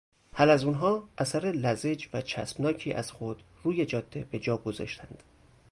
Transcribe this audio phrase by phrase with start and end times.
[0.33, 5.23] حلزونها اثر لزج و چسبناکی از خود روی جاده به جا گذاشتند.